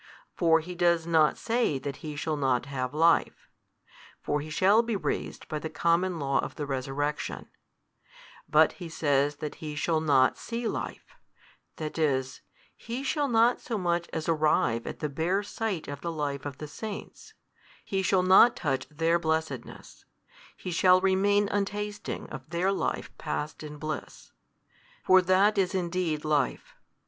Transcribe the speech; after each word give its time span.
For 0.33 0.61
he 0.61 0.73
does 0.73 1.05
not 1.05 1.37
say 1.37 1.77
that 1.77 1.97
he 1.97 2.15
shall 2.15 2.35
not 2.35 2.65
have 2.65 2.91
life: 2.91 3.47
for 4.19 4.41
he 4.41 4.49
shall 4.49 4.81
be 4.81 4.95
raised 4.95 5.47
by 5.47 5.59
the 5.59 5.69
common 5.69 6.17
law 6.17 6.39
of 6.39 6.55
the 6.55 6.65
resurrection; 6.65 7.51
but 8.49 8.71
he 8.81 8.89
says 8.89 9.35
that 9.35 9.53
he 9.61 9.75
shall 9.75 10.01
not 10.01 10.39
see 10.39 10.67
life, 10.67 11.15
that 11.75 11.99
is, 11.99 12.41
he 12.75 13.03
shall 13.03 13.27
not 13.27 13.61
so 13.61 13.77
much 13.77 14.09
as 14.11 14.27
arrive 14.27 14.87
at 14.87 15.01
the 15.01 15.07
bare 15.07 15.43
sight 15.43 15.87
of 15.87 16.01
the 16.01 16.11
life 16.11 16.47
of 16.47 16.57
the 16.57 16.67
saints, 16.67 17.35
he 17.85 18.01
shall 18.01 18.23
not 18.23 18.55
touch 18.55 18.89
their 18.89 19.19
blessedness, 19.19 20.05
he 20.57 20.71
shall 20.71 20.99
remain 20.99 21.47
untasting 21.49 22.27
of 22.31 22.49
their 22.49 22.71
life 22.71 23.15
passed 23.19 23.61
in 23.61 23.77
bliss. 23.77 24.31
For 25.05 25.21
that 25.21 25.59
is 25.59 25.75
indeed 25.75 26.25
life. 26.25 26.73